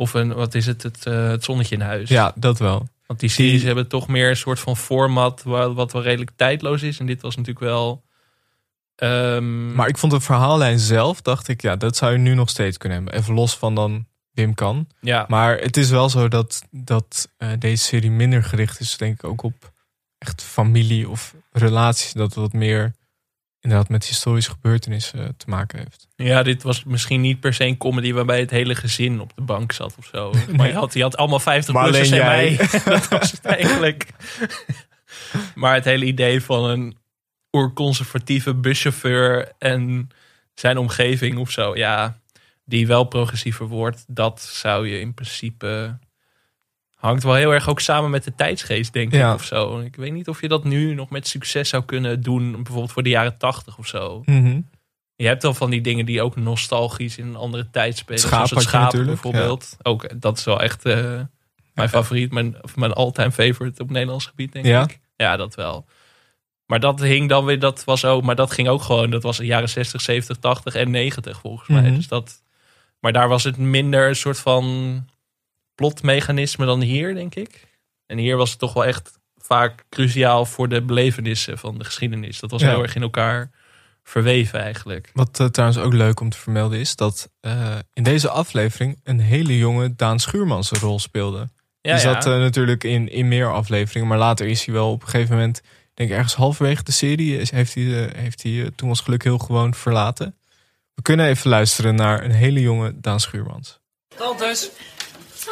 [0.00, 2.08] of een wat is het het, eh, het zonnetje in huis.
[2.08, 2.88] Ja, dat wel.
[3.06, 6.30] Want die series Die- hebben toch meer een soort van format wa- wat wel redelijk
[6.36, 6.98] tijdloos is.
[6.98, 8.02] En dit was natuurlijk wel.
[8.96, 12.48] ehm, Maar ik vond de verhaallijn zelf, dacht ik, ja, dat zou je nu nog
[12.48, 13.20] steeds kunnen hebben.
[13.20, 14.86] Even los van dan Wim kan.
[15.00, 19.14] ja, Maar het is wel zo dat, dat eh, deze serie minder gericht is, denk
[19.14, 19.72] ik, ook op
[20.18, 22.12] echt familie of relaties.
[22.12, 22.94] Dat wat meer
[23.60, 26.08] inderdaad met historische gebeurtenissen eh, te maken heeft.
[26.16, 29.42] ja, dit was misschien niet per se een comedy waarbij het hele gezin op de
[29.42, 30.32] bank zat of zo.
[30.56, 32.56] Maar je had, je had allemaal 50 Maar plussers en mij.
[32.84, 34.06] dat was het eigenlijk.
[35.54, 36.96] maar het hele idee van een
[37.52, 40.08] oerconservatieve buschauffeur en
[40.54, 42.20] zijn omgeving of zo, ja,
[42.64, 45.98] die wel progressiever wordt, dat zou je in principe
[47.00, 49.34] hangt wel heel erg ook samen met de tijdsgeest, denk ik, Ja.
[49.34, 49.78] of zo.
[49.78, 53.02] Ik weet niet of je dat nu nog met succes zou kunnen doen, bijvoorbeeld voor
[53.02, 54.22] de jaren tachtig of zo.
[54.24, 54.60] Mhm.
[55.16, 58.20] Je hebt al van die dingen die ook nostalgisch in een andere tijd spelen.
[58.20, 59.76] Zoals het schaap natuurlijk, bijvoorbeeld.
[59.82, 61.20] Ook dat is wel echt eh,
[61.74, 64.98] mijn favoriet, mijn, mijn all-time favorite op Nederlands gebied, denk ik.
[65.16, 65.86] Ja, dat wel.
[66.66, 69.36] Maar dat hing dan weer, dat was ook, maar dat ging ook gewoon, dat was
[69.36, 71.82] de jaren 60, 70, 80 en 90 volgens mij.
[71.82, 71.94] Mhm.
[71.94, 72.42] Dus dat,
[73.00, 74.64] maar daar was het minder een soort van
[75.80, 77.66] plotmechanisme dan hier, denk ik.
[78.06, 82.40] En hier was het toch wel echt vaak cruciaal voor de belevenissen van de geschiedenis.
[82.40, 82.68] Dat was Ja.
[82.68, 83.50] heel erg in elkaar
[84.02, 85.10] verweven eigenlijk.
[85.12, 89.20] Wat eh, trouwens ook leuk om te vermelden is dat eh, in deze aflevering een
[89.20, 91.38] hele jonge Daan Schuurmans een rol speelde.
[91.38, 91.48] Ja,
[91.80, 91.98] die ja.
[91.98, 95.34] zat eh, natuurlijk in, in meer afleveringen, maar later is hij wel op een gegeven
[95.34, 99.24] moment, ik denk ergens halverwege de serie, is, heeft hij, heeft hij toen was geluk
[99.24, 100.34] heel gewoon verlaten.
[100.94, 103.78] We kunnen even luisteren naar een hele jonge Daan Schuurmans.
[104.16, 104.70] Tantes,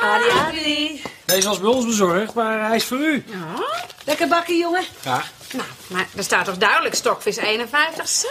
[0.01, 1.03] Adi, Adi.
[1.24, 3.24] deze was bij ons bezorgd, maar hij is voor u.
[3.27, 3.64] Ja,
[4.05, 4.83] lekker bakkie, jongen.
[5.05, 5.22] Ja,
[5.53, 8.24] Nou, maar er staat toch duidelijk stokvis 51 C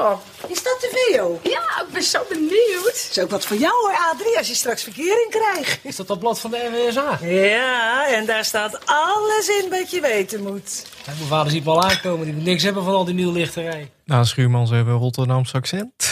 [0.00, 0.22] op?
[0.48, 1.40] Is dat te veel?
[1.42, 3.08] Ja, ik ben zo benieuwd.
[3.10, 5.78] is ook wat voor jou hoor, Adrie, als je straks verkering krijgt.
[5.82, 7.18] is dat dat blad van de NWSA?
[7.26, 10.86] Ja, en daar staat alles in wat je weten moet.
[11.06, 13.90] Ja, mijn vader ziet me al aankomen, die moet niks hebben van al die nieuwlichterij.
[14.04, 16.10] Daan Schuurmans heeft een Rotterdamse accent.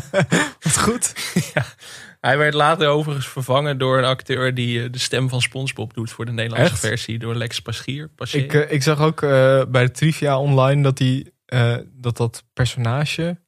[0.64, 1.12] Wat goed.
[2.24, 6.10] Hij werd later overigens vervangen door een acteur die eh, de stem van SpongeBob doet
[6.10, 6.86] voor de Nederlandse Echt?
[6.86, 8.08] versie, door Lex Paschier.
[8.08, 8.44] Paschier.
[8.44, 11.00] Ik, eh, ik zag ook eh, bij de trivia online dat
[11.44, 13.40] eh, dat dat personage,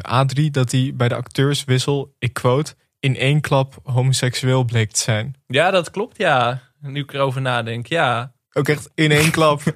[0.00, 5.34] Adrie, dat hij bij de acteurswissel, ik quote, in één klap homoseksueel bleek te zijn.
[5.46, 6.60] Ja, dat klopt, ja.
[6.80, 8.31] Nu ik erover nadenk, ja.
[8.54, 9.62] Ook echt in één klap.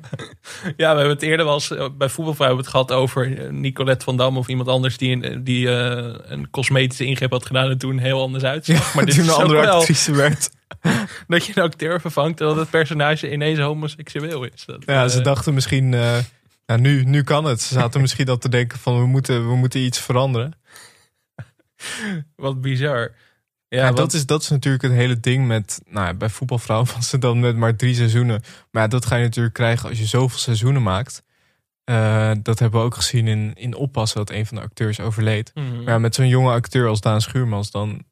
[0.76, 3.50] Ja, we hebben het eerder wel eens eh, bij voetbalvrouw hebben het gehad over eh,
[3.50, 7.70] Nicolette van Dam of iemand anders die, een, die eh, een cosmetische ingreep had gedaan
[7.70, 8.94] en toen heel anders uitzag.
[8.94, 10.50] maar dit toen is een andere actrice werd.
[11.28, 14.64] dat je een acteur vervangt en dat het personage ineens homoseksueel is.
[14.66, 17.60] Dat, Ja, ze dachten misschien, nou, nu, nu kan het.
[17.60, 20.52] Ze zaten misschien al te denken van, we moeten, we moeten iets veranderen.
[22.36, 23.14] Wat bizar.
[23.68, 26.88] Ja, Ja, want- dat, is, dat is natuurlijk het hele ding met, nou bij voetbalvrouwen
[26.94, 28.42] was het dan met maar drie seizoenen.
[28.70, 31.22] Maar ja, dat ga je natuurlijk krijgen als je zoveel seizoenen maakt.
[31.84, 35.50] Eh, dat hebben we ook gezien in, in Oppassen, dat een van de acteurs overleed.
[35.54, 35.76] Mhm.
[35.76, 38.04] Maar ja, met zo'n jonge acteur als Daan Schuurmans, dan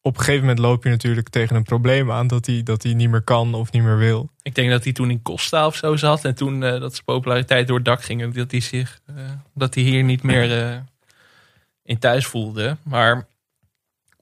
[0.00, 2.94] op een gegeven moment loop je natuurlijk tegen een probleem aan dat hij, dat hij
[2.94, 4.30] niet meer kan of niet meer wil.
[4.42, 6.24] Ik denk dat hij toen in Costa of zo zat.
[6.24, 8.34] En toen eh, dat zijn populariteit door het dak ging.
[8.34, 9.14] Dat hij zich eh,
[9.54, 10.50] dat hij hier niet meer
[11.82, 12.76] in thuis voelde.
[12.82, 13.26] Maar,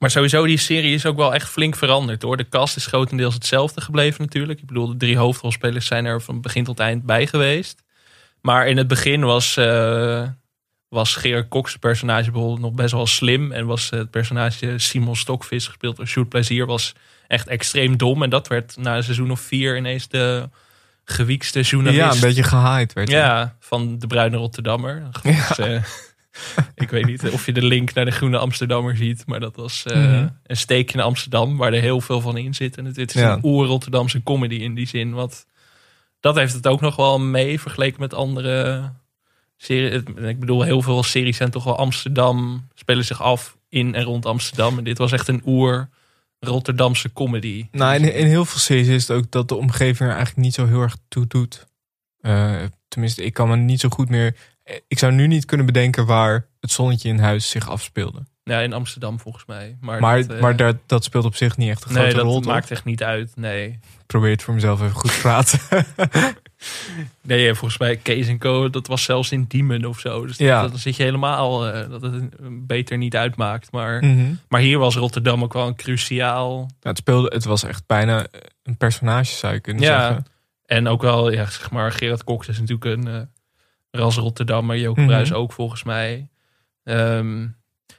[0.07, 2.37] maar sowieso, die serie is ook wel echt flink veranderd hoor.
[2.37, 4.61] De cast is grotendeels hetzelfde gebleven natuurlijk.
[4.61, 7.83] Ik bedoel, de drie hoofdrolspelers zijn er van begin tot eind bij geweest.
[8.41, 10.23] Maar in het begin was, eh
[10.89, 13.53] was Gerard Cox personage bijvoorbeeld nog best wel slim.
[13.53, 16.93] En was het personage Simon Stokvis, gespeeld door Sjoerd Plezier, was
[17.27, 18.23] echt extreem dom.
[18.23, 20.49] En dat werd na een seizoen of vier ineens de
[21.05, 22.01] gewiekste journalist.
[22.03, 23.11] Ja, een beetje gehaaid werd.
[23.11, 25.03] Ja, van de Bruine Rotterdammer.
[25.23, 25.83] Dus, eh,
[26.75, 29.23] ik weet niet of je de link naar de Groene Amsterdammer ziet.
[29.27, 30.29] Maar dat was eh, Mhm.
[30.47, 32.77] een steekje naar Amsterdam waar er heel veel van in zit.
[32.77, 33.33] En het, is Ja.
[33.33, 35.13] een oer-Rotterdamse comedy in die zin.
[35.13, 35.47] Want
[36.21, 38.93] dat heeft het ook nog wel mee vergeleken met andere
[39.57, 40.03] series.
[40.17, 44.27] Ik bedoel, heel veel series zijn toch wel Amsterdam, spelen zich af in en rond
[44.27, 44.79] Amsterdam.
[44.79, 45.43] En dit was echt een
[46.41, 47.67] oer-Rotterdamse comedy.
[47.71, 50.55] Nou, in, in heel veel series is het ook dat de omgeving er eigenlijk niet
[50.55, 51.67] zo heel erg toe doet.
[52.21, 54.37] Eh, tenminste, ik kan me niet zo goed meer.
[54.89, 58.23] Ik zou nu niet kunnen bedenken waar het zonnetje in huis zich afspeelde.
[58.45, 59.77] Ja, in Amsterdam volgens mij.
[59.81, 62.17] Maar, Maar, dat, eh, maar dat, dat speelt op zich niet echt een nee, grote
[62.17, 62.41] dat rol.
[62.41, 62.53] toch?
[62.53, 63.33] maakt echt niet uit.
[63.37, 63.67] Nee.
[63.69, 65.61] Ik probeer het voor mezelf even goed te praten.
[67.21, 70.27] Nee, volgens mij Kees en Co, dat was zelfs in Diemen of zo.
[70.27, 70.61] Dus Ja.
[70.61, 72.29] dat, dan zit je helemaal eh, dat het
[72.67, 73.73] beter niet uitmaakt.
[73.73, 74.35] Maar, Mhm.
[74.49, 76.71] maar hier was Rotterdam ook wel een cruciaal.
[76.81, 78.27] Ja, het, speelde, het was echt bijna
[78.63, 80.01] een personage, zou je kunnen Ja.
[80.07, 80.27] zeggen.
[80.67, 83.21] En ook wel, ja, zeg maar, Gerard Cox is natuurlijk een eh
[83.97, 84.79] ras Rotterdammer.
[84.79, 85.09] Joke Mhm.
[85.09, 86.29] Bruis ook volgens mij.
[86.85, 87.47] Ehm,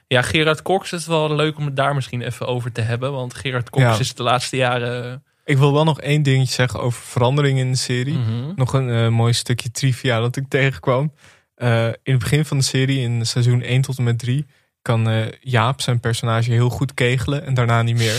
[0.06, 3.12] ja, Gerard Cox is wel leuk om het daar misschien even over te hebben.
[3.12, 3.98] Want Gerard Cox Ja.
[3.98, 5.22] is de laatste jaren...
[5.44, 8.14] Ik wil wel nog één dingetje zeggen over verandering in de serie.
[8.18, 8.52] Mhm.
[8.56, 11.12] Nog een eh, mooi stukje trivia dat ik tegenkwam.
[11.54, 14.46] Eh, in het begin van de serie, in seizoen 1 tot en met 3,
[14.82, 18.12] kan eh, Jaap zijn personage heel goed kegelen en daarna niet meer.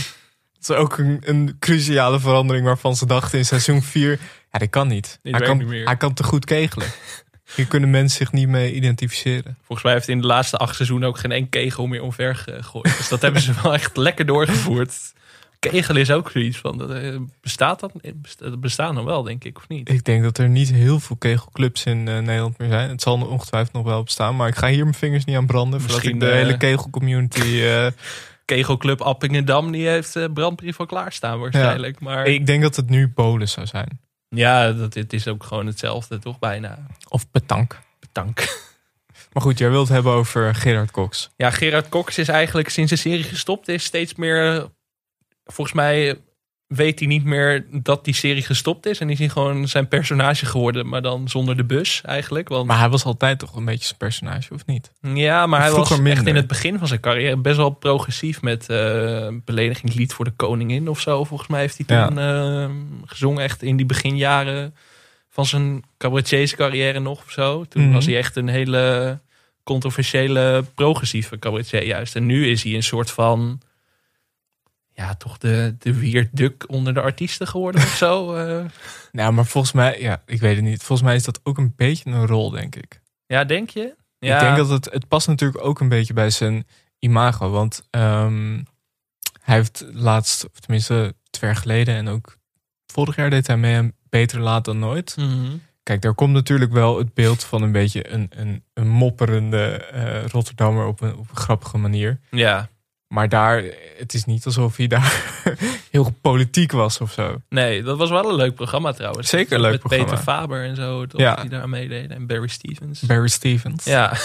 [0.59, 4.19] Dat is ook een, een cruciale verandering waarvan ze dachten in seizoen 4,
[4.51, 5.19] ja, dat kan niet.
[5.21, 5.85] Dit hij, kan, niet meer.
[5.85, 6.87] hij kan te goed kegelen.
[7.55, 9.57] Hier kunnen mensen zich niet mee identificeren.
[9.57, 12.35] Volgens mij heeft hij in de laatste acht seizoenen ook geen één kegel meer omver
[12.35, 12.97] gegooid.
[12.97, 15.13] Dus dat hebben ze wel echt lekker doorgevoerd.
[15.59, 17.91] Kegelen is ook zoiets van, dat, eh, bestaat dat?
[18.37, 19.89] Dat bestaat nog wel, denk ik, of niet?
[19.89, 22.89] Ik denk dat er niet heel veel kegelclubs in eh, Nederland meer zijn.
[22.89, 25.79] Het zal ongetwijfeld nog wel bestaan, maar ik ga hier mijn vingers niet aan branden.
[25.79, 27.61] Voordat Misschien, ik de eh, hele kegelcommunity...
[27.61, 27.87] eh,
[28.45, 31.99] Kegelclub Appingedam, die heeft eh brandbrief al klaarstaan waarschijnlijk.
[31.99, 33.99] Maar ik denk dat het nu Polen zou zijn.
[34.29, 36.85] Ja, dat, het is ook gewoon hetzelfde, toch bijna.
[37.09, 37.79] Of petank.
[37.99, 38.47] Bedankt.
[39.33, 41.29] Maar goed, jij wilt het hebben over Gerard Cox.
[41.35, 44.55] Ja, Gerard Cox is eigenlijk sinds de serie gestopt is steeds meer...
[44.57, 44.63] eh,
[45.45, 46.21] Volgens mij
[46.75, 48.99] weet hij niet meer dat die serie gestopt is.
[48.99, 52.49] En is hij gewoon zijn personage geworden, maar dan zonder de bus eigenlijk.
[52.49, 54.91] Want Maar hij was altijd toch een beetje zijn personage, of niet?
[55.01, 58.41] Ja, maar hij Vroeger was echt in het begin van zijn carrière best wel progressief
[58.41, 61.23] met eh beledigingslied voor de koningin of zo.
[61.23, 62.07] Volgens mij heeft hij Ja.
[62.07, 62.69] toen eh,
[63.05, 64.75] gezongen echt in die beginjaren
[65.29, 67.65] van zijn cabaretiers-carrière nog of zo.
[67.65, 67.93] Toen Mhm.
[67.93, 69.19] was hij echt een hele
[69.63, 72.15] controversiële progressieve cabaretier juist.
[72.15, 73.61] En nu is hij een soort van,
[74.99, 78.33] ja, toch de, de weird duck onder de artiesten geworden of zo.
[78.35, 78.65] eh.
[79.11, 80.83] Nou, maar volgens mij, ja, ik weet het niet.
[80.83, 83.01] Volgens mij is dat ook een beetje een rol, denk ik.
[83.25, 83.95] ja, denk je?
[84.17, 86.67] Ja, Ik denk dat het, het past natuurlijk ook een beetje bij zijn
[86.99, 87.49] imago.
[87.49, 88.63] Want ehm,
[89.41, 92.37] hij heeft laatst, of tenminste twee jaar geleden en ook
[92.85, 95.15] vorig jaar deed hij mee Beter Laat Dan Nooit.
[95.17, 95.57] Mhm.
[95.83, 100.25] Kijk, daar komt natuurlijk wel het beeld van een beetje een, een, een mopperende eh,
[100.25, 102.19] Rotterdammer op een, op een grappige manier.
[102.29, 102.69] Ja,
[103.13, 103.63] Maar daar,
[103.97, 105.23] het is niet alsof hij daar
[105.91, 107.41] heel politiek was of zo.
[107.49, 109.29] Nee, dat was wel een leuk programma trouwens.
[109.29, 110.05] Zeker een leuk Met programma.
[110.05, 111.35] Peter Faber en zo, toch, Ja.
[111.35, 112.11] die daar meededen.
[112.17, 112.99] En Barry Stevens.
[113.01, 113.83] Barry Stevens.
[113.85, 114.13] Ja.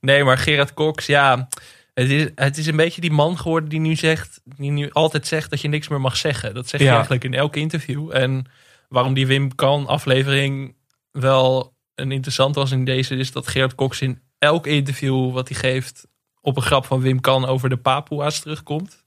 [0.00, 1.48] Nee, maar Gerard Cox, ja.
[1.94, 5.26] Het is, het is een beetje die man geworden die nu zegt, die nu altijd
[5.26, 6.54] zegt dat je niks meer mag zeggen.
[6.54, 6.88] Dat zegt Ja.
[6.88, 8.10] hij eigenlijk in elk interview.
[8.12, 8.46] En
[8.88, 10.74] waarom die Wim Kan aflevering
[11.10, 15.58] wel een interessant was in deze, is dat Gerard Cox in elk interview wat hij
[15.58, 16.06] geeft
[16.44, 19.02] op een grap van Wim Kan over de Papua's terugkomt.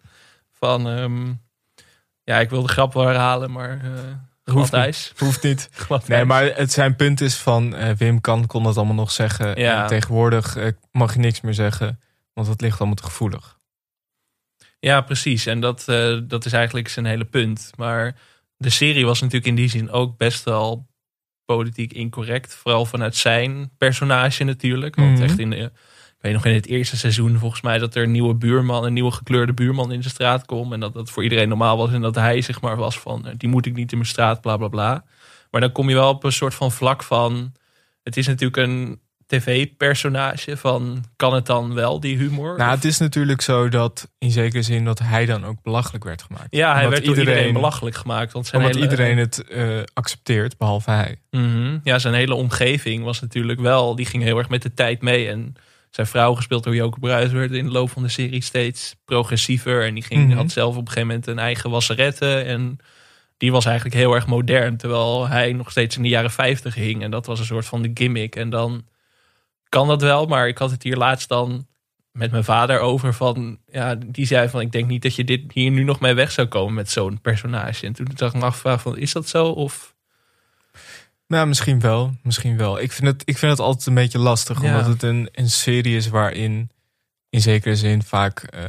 [0.52, 1.34] Van, ehm,
[2.24, 5.14] ja, ik wil de grap wel herhalen, maar uh, Hoeft ijs.
[5.18, 5.70] Hoeft niet.
[6.08, 9.60] Nee, maar het zijn punt is van eh, Wim kan, kon dat allemaal nog zeggen.
[9.60, 9.82] Ja.
[9.82, 12.00] En tegenwoordig eh, mag je niks meer zeggen,
[12.34, 13.60] want het ligt allemaal te gevoelig.
[14.80, 15.46] Ja, precies.
[15.46, 15.84] En dat,
[16.28, 17.72] dat is eigenlijk zijn hele punt.
[17.76, 18.16] Maar
[18.58, 20.88] de serie was natuurlijk in die zin ook best wel
[21.46, 22.56] politiek incorrect.
[22.56, 24.96] Vooral vanuit zijn personage natuurlijk.
[24.96, 25.24] Want Mhm.
[25.24, 25.72] echt in de,
[26.20, 29.12] weet nog in het eerste seizoen volgens mij dat er een nieuwe buurman, een nieuwe
[29.12, 30.74] gekleurde buurman in de straat kwam.
[30.74, 31.92] En dat dat voor iedereen normaal was.
[31.92, 34.42] En dat hij zeg maar was van, eh, die moet ik niet in mijn straat,
[34.42, 35.04] bla bla bla.
[35.52, 37.54] Maar dan kom je wel op een soort van vlak van,
[38.04, 42.58] het is natuurlijk een tv-personage van, kan het dan wel, die humor?
[42.58, 46.04] Nou, Of- het is natuurlijk zo dat in zekere zin dat hij dan ook belachelijk
[46.04, 46.48] werd gemaakt.
[46.50, 48.32] Ja, hij werd iedereen belachelijk gemaakt.
[48.32, 51.20] Want zijn Omdat hele, iedereen het eh, accepteert, behalve hij.
[51.32, 51.78] Mhm.
[51.84, 53.96] Ja, zijn hele omgeving was natuurlijk wel...
[53.96, 55.28] Die ging heel erg met de tijd mee.
[55.28, 55.56] En
[55.90, 57.32] zijn vrouw, gespeeld door Joke Bruis...
[57.32, 59.86] werd in de loop van de serie steeds progressiever.
[59.86, 60.38] En die ging, Mhm.
[60.38, 62.40] had zelf op een gegeven moment een eigen wasserette.
[62.40, 62.78] En
[63.38, 64.78] die was eigenlijk heel erg modern.
[64.78, 67.04] Terwijl hij nog steeds in de jaren 50 hing.
[67.04, 68.36] En dat was een soort van de gimmick.
[68.36, 68.86] En dan
[69.70, 70.26] kan dat wel.
[70.26, 71.68] Maar ik had het hier laatst dan
[72.12, 73.58] met mijn vader over van...
[73.72, 74.62] Ja, die zei van...
[74.62, 77.22] Ik denk niet dat je dit hier nu nog mee weg zou komen met zo'n
[77.22, 77.86] personage.
[77.86, 78.98] En toen zag ik me afvragen van...
[78.98, 79.48] Is dat zo?
[79.48, 79.96] Of...
[81.28, 82.16] Nou, misschien wel.
[82.24, 82.80] Misschien wel.
[82.82, 84.68] Ik vind het, ik vind het altijd een beetje lastig, Ja.
[84.68, 86.70] omdat het een, een serie is waarin
[87.30, 88.64] in zekere zin vaak eh,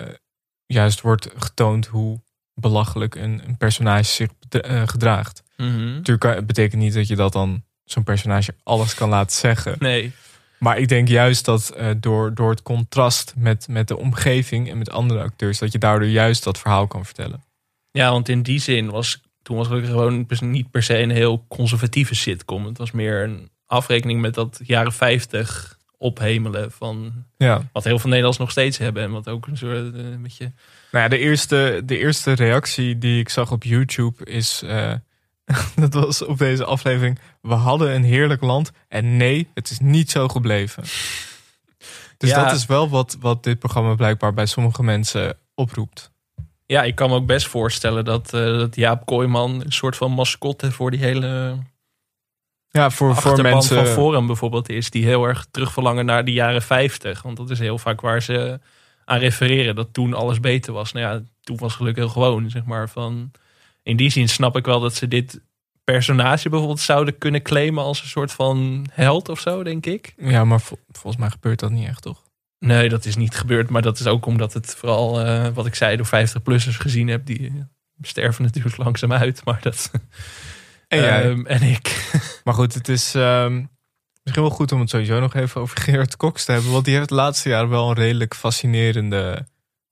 [0.67, 2.21] juist wordt getoond hoe
[2.55, 5.43] belachelijk een, een personage zich eh, gedraagt.
[5.57, 5.85] Mhm.
[5.87, 9.77] Natuurlijk kan- het betekent niet dat je dat dan zo'n personage alles kan laten zeggen.
[9.79, 10.13] Nee.
[10.59, 14.79] Maar ik denk juist dat eh, door, door het contrast met, met de omgeving en
[14.79, 17.45] met andere acteurs, dat je daardoor juist dat verhaal kan vertellen.
[17.91, 21.45] Ja, want in die zin was toen was het gewoon niet per se een heel
[21.49, 22.65] conservatieve sitcom.
[22.67, 27.69] Het was meer een afrekening met dat jaren 50 ophemelen van Ja.
[27.73, 30.53] wat heel veel Nederlanders nog steeds hebben en wat ook een soort eh, een beetje
[30.91, 34.63] Nou ja, de eerste, de eerste reactie die ik zag op YouTube is.
[34.63, 34.93] eh,
[35.77, 37.19] dat was op deze aflevering.
[37.43, 38.71] We hadden een heerlijk land.
[38.89, 40.83] En nee, het is niet zo gebleven.
[42.17, 42.45] Dus Ja.
[42.45, 46.11] dat is wel wat, wat dit programma blijkbaar bij sommige mensen oproept.
[46.73, 50.11] Ja, ik kan me ook best voorstellen dat, eh, dat Jaap Kooijman een soort van
[50.13, 51.59] mascotte voor die hele
[52.71, 53.77] Ja, voor, voor mensen.
[53.77, 54.91] van Forum bijvoorbeeld is.
[54.91, 57.23] Die heel erg terugverlangen naar de jaren 50.
[57.23, 58.61] Want dat is heel vaak waar ze
[59.05, 59.75] aan refereren.
[59.75, 60.93] Dat toen alles beter was.
[60.93, 62.89] Nou ja, toen was gelukkig heel gewoon, zeg maar.
[62.89, 63.31] Van,
[63.83, 65.41] in die zin snap ik wel dat ze dit
[65.85, 70.15] personage bijvoorbeeld zouden kunnen claimen als een soort van held of zo, denk ik.
[70.17, 72.23] Ja, maar vol- volgens mij gebeurt dat niet echt, toch?
[72.59, 73.71] Nee, dat is niet gebeurd.
[73.71, 77.27] Maar dat is ook omdat het vooral, eh, wat ik zei, door 50-plussers gezien heb.
[77.27, 77.55] Die eh,
[78.01, 79.45] sterven natuurlijk langzaam uit.
[79.45, 79.91] Maar dat...
[80.89, 81.23] En jij?
[81.23, 82.11] Ehm, en ik.
[82.45, 83.65] Maar goed, het is ehm,
[84.23, 86.71] misschien wel goed om het sowieso nog even over Gerard Cox te hebben.
[86.73, 89.47] Want die heeft de laatste jaren wel een redelijk fascinerende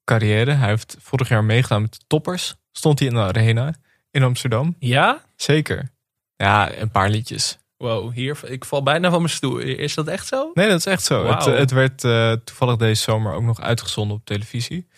[0.04, 0.50] carrière.
[0.50, 2.56] Hij heeft vorig jaar meegedaan met de toppers.
[2.72, 3.74] Stond hij in de arena
[4.10, 4.76] in Amsterdam.
[4.78, 5.22] Ja?
[5.36, 5.90] Zeker.
[6.36, 7.58] Ja, een paar liedjes.
[7.76, 9.58] Wow, hier, ik val bijna van mijn stoel.
[9.58, 10.50] Is dat echt zo?
[10.54, 11.26] Nee, dat is echt zo.
[11.26, 14.88] Het, het werd eh, toevallig deze zomer ook nog uitgezonden op televisie.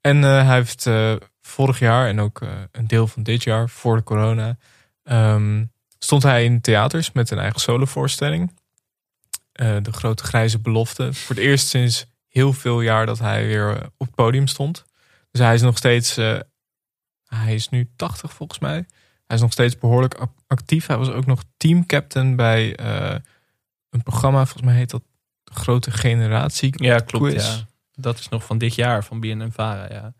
[0.00, 2.40] En eh, hij heeft eh, vorig jaar en ook
[2.72, 4.56] een deel van dit jaar, voor de corona,
[5.02, 5.64] ehm,
[5.98, 8.58] stond hij in theaters met een eigen solovoorstelling.
[9.82, 11.12] De grote grijze belofte.
[11.12, 14.84] Voor het eerst sinds heel veel jaar dat hij weer op het podium stond.
[15.30, 16.14] Dus hij is nog steeds,
[17.24, 18.86] hij is nu 80 volgens mij.
[19.30, 20.86] Hij is nog steeds behoorlijk ac- actief.
[20.86, 23.14] Hij was ook nog teamcaptain bij eh,
[23.90, 25.02] een programma, volgens mij heet dat
[25.44, 26.84] de Grote Generatie.
[26.84, 27.24] Ja, klopt.
[27.32, 27.46] Quiz.
[27.56, 27.66] Ja.
[27.94, 30.12] Dat is nog van dit jaar, van BNN Vara, ja.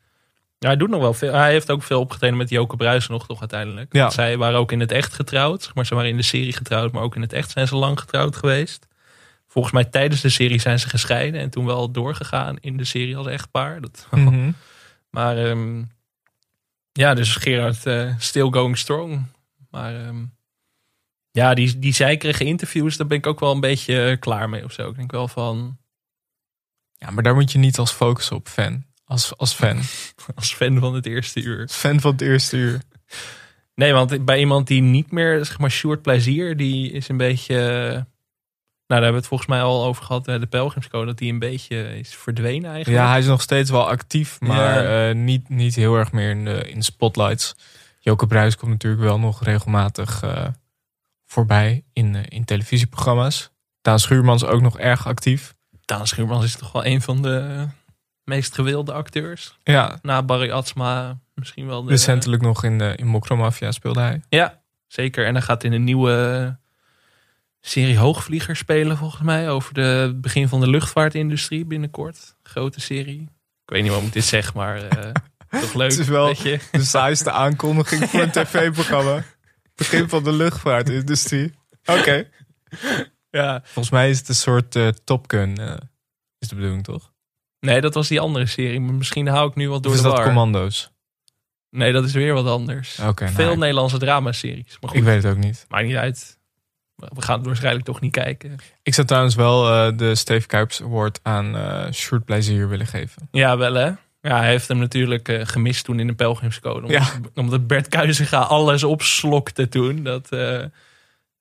[0.58, 1.32] Ja, hij doet nog wel veel.
[1.32, 3.92] Hij heeft ook veel opgetreden met Joke Bruis nog, toch uiteindelijk.
[3.94, 4.10] Ja.
[4.10, 5.62] Zij waren ook in het echt getrouwd.
[5.62, 7.76] zeg Maar ze waren in de serie getrouwd, maar ook in het echt zijn ze
[7.76, 8.86] lang getrouwd geweest.
[9.46, 13.16] Volgens mij tijdens de serie zijn ze gescheiden en toen wel doorgegaan in de serie
[13.16, 13.80] als echtpaar.
[13.80, 14.50] Dat, Mhm.
[15.10, 15.82] Maar ehm,
[16.92, 19.26] ja, dus Gerard eh, still going strong.
[19.70, 20.24] Maar ehm,
[21.30, 24.64] ja, die, die zeikerige interviews, daar ben ik ook wel een beetje eh, klaar mee
[24.64, 24.88] of zo.
[24.88, 25.78] Ik denk wel van,
[26.92, 28.84] Ja, maar daar moet je niet als focussen op fan.
[29.04, 29.80] Als, als fan.
[30.34, 31.68] als fan van het eerste uur.
[31.68, 32.80] Fan van het eerste uur.
[33.74, 38.06] Nee, want bij iemand die niet meer, zeg maar, Sjoerd Plezier, die is een beetje...
[38.90, 41.32] Nou, daar hebben we het volgens mij al over gehad, eh, de Pelgrimscode, dat die
[41.32, 43.02] een beetje is verdwenen eigenlijk.
[43.02, 45.08] Ja, hij is nog steeds wel actief, maar Ja.
[45.08, 47.54] eh, niet, niet heel erg meer in de, in de spotlights.
[48.00, 50.46] Joke Bruis komt natuurlijk wel nog regelmatig eh,
[51.26, 53.50] voorbij in, in televisieprogramma's.
[53.80, 55.54] Daan Schuurmans ook nog erg actief.
[55.84, 57.66] Daan Schuurmans is toch wel een van de
[58.24, 59.58] meest gewilde acteurs.
[59.62, 61.90] Ja, Na Barry Atsma misschien wel de...
[61.90, 64.20] recentelijk nog in, de, in Mokromafia speelde hij.
[64.28, 65.26] Ja, zeker.
[65.26, 66.58] En hij gaat in een nieuwe
[67.60, 69.50] serie Hoogvlieger spelen volgens mij.
[69.50, 72.36] Over de het begin van de luchtvaartindustrie binnenkort.
[72.42, 73.20] Grote serie.
[73.64, 75.10] Ik weet niet waarom ik dit zeg, maar eh,
[75.62, 75.90] toch leuk.
[75.90, 76.58] Het is wel- weet je.
[76.72, 79.24] De saaiste aankondiging voor een tv-programma.
[79.74, 81.52] Begin van de luchtvaartindustrie.
[81.84, 82.28] Oké.
[83.30, 83.60] Ja.
[83.64, 85.56] Volgens mij is het een soort eh Top Gun.
[85.58, 85.74] eh,
[86.38, 87.12] is de bedoeling, toch?
[87.60, 88.80] Nee, dat was die andere serie.
[88.80, 90.22] Maar misschien hou ik nu wat door Of is de dat.
[90.22, 90.90] Commando's?
[91.70, 92.96] Nee, dat is weer wat anders.
[92.96, 94.76] Nou, Veel ik- Nederlandse dramaseries.
[94.80, 95.64] Maar goed, Ik weet het ook niet.
[95.68, 96.38] maakt niet uit.
[97.14, 98.56] We gaan het waarschijnlijk toch niet kijken.
[98.82, 103.28] Ik zou trouwens wel eh, de Steve Kuipers Award aan eh Sjoerd Plezier willen geven.
[103.30, 103.90] Ja, wel hè?
[104.22, 106.86] Ja, hij heeft hem natuurlijk eh, gemist toen in de Pelgrimscode.
[106.86, 110.02] Omdat, omdat Bert Kuizinga alles opslokte toen.
[110.02, 110.30] Dat,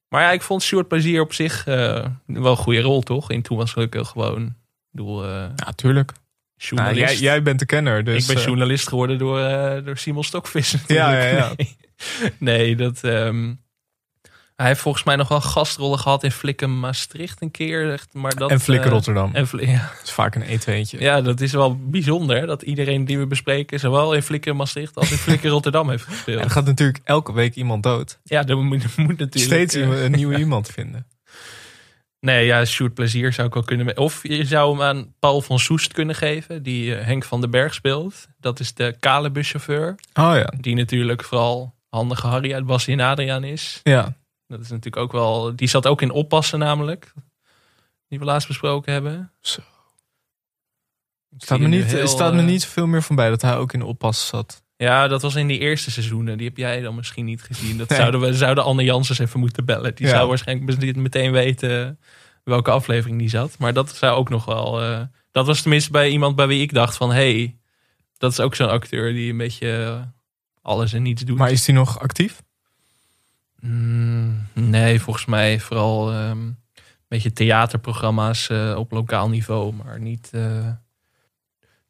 [0.09, 3.31] Maar ja, ik vond Stuart Plezier op zich wel een goede rol, toch?
[3.31, 4.55] En toen was ik ook gewoon...
[4.91, 6.11] Ik bedoel, eh, Ja, tuurlijk.
[6.69, 8.27] Nou, jij, jij bent de kenner, dus...
[8.27, 9.39] ik ben journalist geworden door,
[9.83, 11.51] door Simon Stokvis Ja, ja, ja.
[11.57, 11.77] Nee,
[12.37, 13.03] nee dat...
[13.03, 13.53] ehm,
[14.59, 17.91] hij heeft volgens mij nog wel gastrollen gehad in Flikken Maastricht een keer.
[17.91, 19.35] echt, Maar dat, en Flikker eh, Rotterdam.
[19.35, 19.91] en ja.
[19.97, 20.99] Dat is vaak een E2'tje.
[20.99, 22.47] Ja, dat is wel bijzonder.
[22.47, 26.11] Dat iedereen die we bespreken, zowel in Flikker Maastricht als in Flikker Rotterdam heeft En
[26.13, 26.43] gespeeld.
[26.43, 28.19] er gaat natuurlijk elke week iemand dood.
[28.23, 29.53] Ja, dat moet, moet natuurlijk.
[29.53, 31.07] Steeds eh, een nieuwe iemand vinden.
[32.19, 33.97] Nee, ja, Sjoerd Plezier zou ik wel kunnen.
[33.97, 37.51] Of je zou hem aan Paul van Soest kunnen geven, die eh, Henk van den
[37.51, 38.27] Berg speelt.
[38.39, 39.95] Dat is de kale buschauffeur.
[40.13, 40.53] Oh ja.
[40.59, 43.79] Die natuurlijk vooral handige Harry uit Bassie en Adriaan is.
[43.83, 44.17] Ja.
[44.49, 45.55] Dat is natuurlijk ook wel.
[45.55, 47.13] Die zat ook in oppassen, namelijk.
[48.07, 49.31] Die we laatst besproken hebben.
[49.41, 49.61] Zo.
[51.31, 53.41] Ik Staat me, er niet, heel, staat me eh, niet zoveel meer van bij dat
[53.41, 54.63] hij ook in de oppas zat.
[54.75, 56.37] Ja, dat was in die eerste seizoenen.
[56.37, 57.77] Die heb jij dan misschien niet gezien.
[57.77, 57.99] Dat Nee.
[57.99, 59.95] zouden we zouden Anne Janssens even moeten bellen.
[59.95, 60.13] Die Ja.
[60.13, 61.99] zou waarschijnlijk meteen weten
[62.43, 63.57] welke aflevering die zat.
[63.57, 64.81] Maar dat zou ook nog wel.
[64.81, 67.57] eh, dat was tenminste bij iemand bij wie ik dacht van, hey,
[68.17, 70.01] dat is ook zo'n acteur die een beetje eh,
[70.61, 71.37] alles en niets doet.
[71.37, 72.41] Maar is hij nog actief?
[73.61, 76.55] Mm, nee, volgens mij vooral ehm, een
[77.07, 80.29] beetje theaterprogramma's eh, op lokaal niveau, maar niet.
[80.31, 80.67] eh,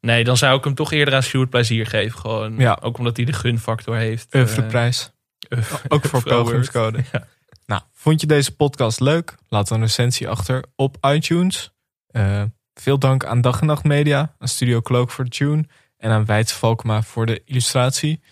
[0.00, 2.18] Nee, dan zou ik hem toch eerder aan Sjoerd Plezier geven.
[2.18, 2.78] Gewoon, Ja.
[2.82, 4.26] Ook omdat hij de gunfactor heeft.
[4.30, 5.10] eh, Oeuvreprijs.
[5.48, 6.22] Uff- Ook voor.
[7.12, 7.26] Ja.
[7.66, 9.34] Nou, vond je deze podcast leuk?
[9.48, 11.72] Laat een recensie achter op iTunes.
[12.06, 12.42] Eh,
[12.74, 15.64] veel dank aan Dag en Nacht Media, aan Studio Cloak voor de tune
[15.96, 18.22] en aan Weidse Valkema voor de illustratie.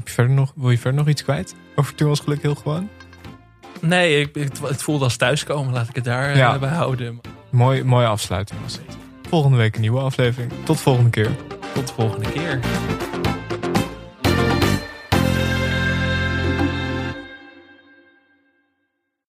[0.00, 2.54] Heb je verder nog, wil je verder nog iets kwijt over Toen was geluk heel
[2.54, 2.88] gewoon?
[3.80, 5.72] Nee, ik, het, het voelde als thuiskomen.
[5.72, 6.58] Laat ik het daar eh, Ja.
[6.58, 7.20] bij houden.
[7.50, 8.96] Mooi, mooie afsluiting was het.
[9.28, 10.52] Volgende week een nieuwe aflevering.
[10.64, 11.30] Tot volgende keer.
[11.74, 12.60] Tot de volgende keer.